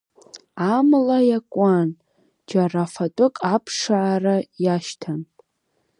[0.73, 1.89] Амла иакуан,
[2.49, 5.21] џьара фатәык аԥшаара иашьҭан.